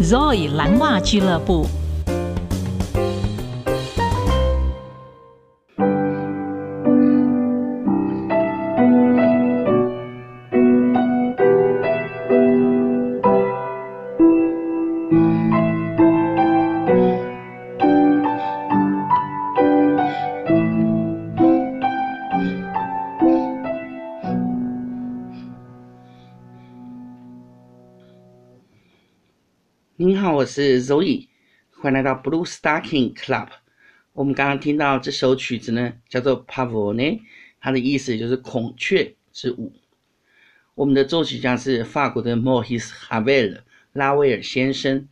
[0.00, 1.66] Zoe 蓝袜俱乐部。
[30.06, 31.26] 您好，我是 Zoe，
[31.68, 33.48] 欢迎来到 Blue Stocking Club。
[34.12, 37.22] 我们刚刚听到这首曲子呢，叫做 Pavone，
[37.58, 39.72] 它的意思就是孔雀之舞。
[40.76, 43.62] 我们的作曲家是法国的 Maurice Ravel
[43.94, 45.08] 拉威尔先生。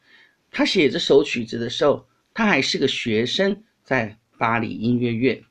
[0.53, 5.43] 他写这首曲子的时候，他还是个学生，在巴黎音乐院。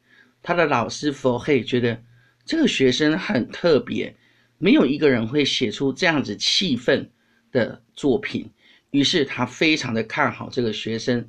[0.42, 2.02] 他的老师 Fauré 觉得
[2.46, 4.16] 这个学生很特别，
[4.58, 7.10] 没有一个人会写出这样子气氛
[7.52, 8.50] 的作品。
[8.94, 11.28] 于是他非常的看好这个学生，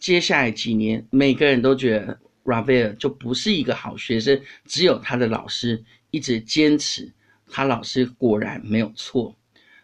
[0.00, 7.12] 接下来几年，每个人都觉得 Ravel 就不是一个好学生，只有他的老师一直坚持，
[7.48, 9.36] 他老师果然没有错。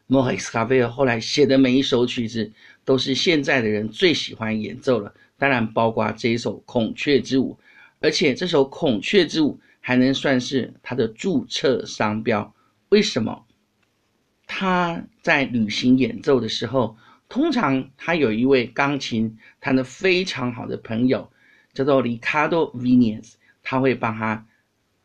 [0.08, 2.50] Maurice Ravel 后来写的每一首曲子，
[2.84, 7.56] 都是现在的人最喜欢演奏了，当然包括这一首《孔雀之舞》，
[8.00, 12.52] 而且这首《孔雀之舞》还能算是他的注册商标。
[12.88, 13.46] 为什么？
[14.48, 16.96] 他在旅行演奏的时候。
[17.30, 21.32] 通常他有一位钢琴弹得非常好的朋友，
[21.72, 24.44] 叫做 Ricardo Viñes，他会帮他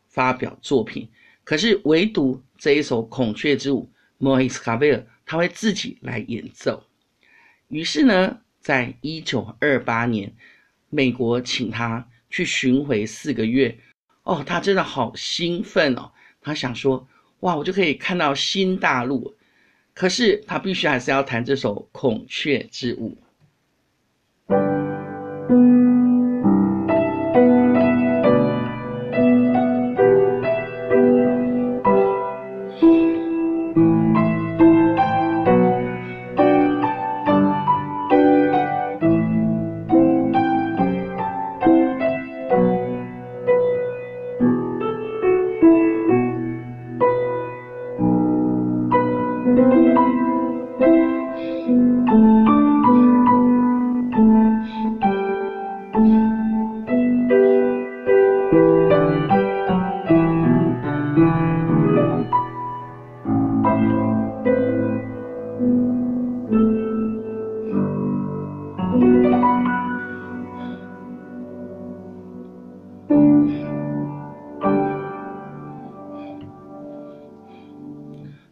[0.10, 1.08] 发表作品。
[1.44, 3.88] 可是唯独这一首《孔雀之舞》
[4.26, 6.84] ，Maurice Ravel 他会自己来演奏。
[7.68, 10.34] 于是呢，在一九二八年，
[10.90, 13.78] 美国请他去巡回四个月。
[14.24, 16.12] 哦，他真的好兴奋哦！
[16.42, 17.08] 他想说，
[17.42, 19.36] 哇，我就可以看到新大陆。
[19.96, 23.18] 可是他必须还是要弹这首《孔雀之舞》。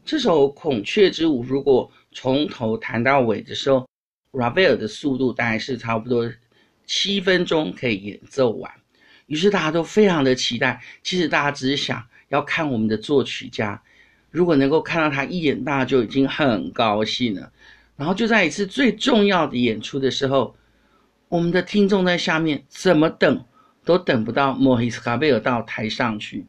[0.05, 3.87] 这首《孔雀之舞》如果从头弹到尾的时候
[4.31, 6.31] ，Ravel 的速度大概是差不多
[6.85, 8.71] 七分钟可以演奏完。
[9.27, 10.81] 于是大家都非常的期待。
[11.01, 13.81] 其实大家只是想要看我们的作曲家，
[14.29, 17.51] 如果能够看到他一眼，大家就已经很高兴了。
[17.95, 20.55] 然后就在一次最重要的演出的时候，
[21.29, 23.45] 我们的听众在下面怎么等
[23.85, 26.45] 都等不到莫伊斯卡贝尔到台上去。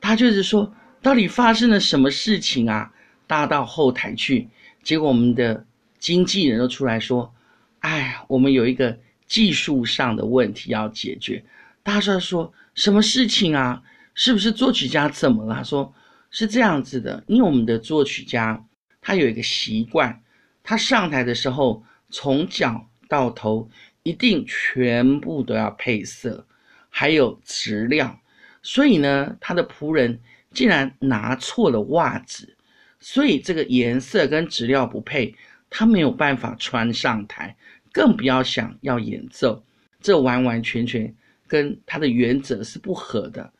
[0.00, 0.72] 他就是说，
[1.02, 2.92] 到底发生了什么事情啊？
[3.26, 4.48] 大家到后台去，
[4.82, 5.66] 结果我们的
[5.98, 7.32] 经纪人都出来说
[7.80, 11.44] ：“哎，我们有一个技术上的问题要解决。”
[11.82, 13.82] 大家说：“什么事情啊？
[14.14, 15.92] 是不是作曲家怎么了？”说
[16.30, 18.64] ：“是这样子的，因为我们的作曲家
[19.00, 20.20] 他有一个习惯，
[20.68, 23.70] 他上台的时候从脚到头
[24.02, 26.46] 一定全部都要配色，
[26.90, 28.20] 还有质料，
[28.62, 30.20] 所以呢，他的仆人
[30.52, 32.54] 竟然拿错了袜子。”
[33.00, 35.34] 所以这个颜色跟质料不配，
[35.70, 37.56] 他没有办法穿上台，
[37.90, 39.64] 更不要想要演奏。
[40.02, 41.14] 这完完全全
[41.46, 43.50] 跟他的原则是不合的。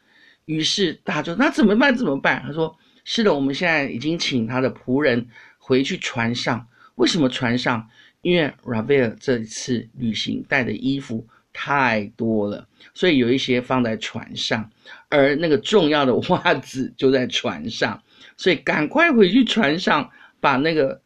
[0.44, 1.96] 于是大家就那怎么办？
[1.96, 2.42] 怎么办？
[2.46, 5.26] 他说：“是的，我们现在已经请他的仆人
[5.56, 6.68] 回去船上。
[6.98, 7.88] 为什么船上？
[8.20, 14.68] 因为 Ravel 这次旅行带的衣服太多了，所以有一些放在船上，
[15.08, 18.02] 而那个重要的袜子就在船上。”
[18.36, 20.10] 所以赶快回去船上，
[20.40, 21.00] 把那个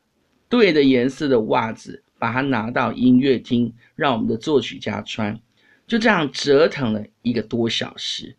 [0.48, 5.38] 对的颜色的袜子，把它拿到音乐厅，让我们的作曲家穿。
[5.86, 8.34] 就这样折腾了一个多小时。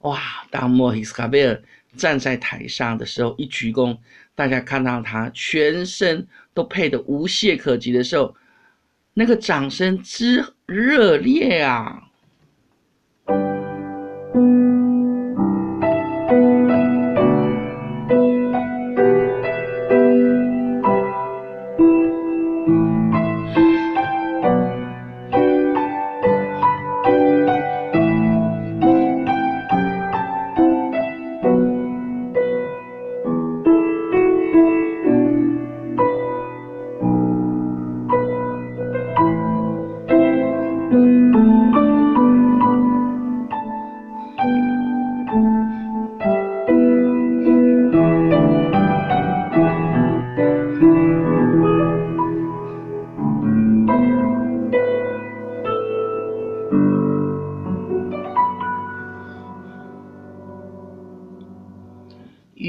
[0.00, 0.20] 哇！
[0.50, 1.62] 当莫里斯卡贝尔
[1.96, 3.96] 站在台上的时候，一鞠躬，
[4.34, 8.34] 大家看到他全身都配得无懈可击的时候，
[9.14, 12.02] 那个掌声之热烈啊！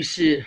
[0.06, 0.46] 是，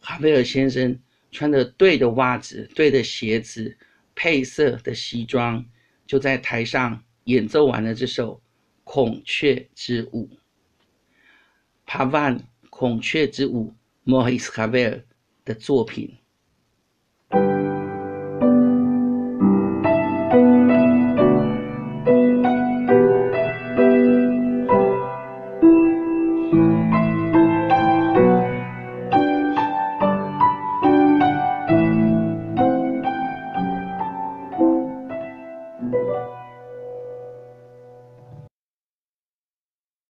[0.00, 1.00] 哈维尔先生
[1.30, 3.78] 穿着对的袜子、对的鞋子、
[4.14, 5.64] 配色的西装，
[6.06, 8.34] 就在台上演奏完了这首
[8.82, 10.28] 《孔雀之舞》。
[11.86, 12.38] 帕万
[12.68, 13.70] 《孔雀之舞》，
[14.02, 15.04] 莫伊斯·哈维尔
[15.44, 16.18] 的作品。